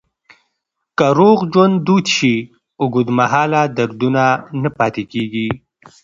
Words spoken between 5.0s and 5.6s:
کېږي.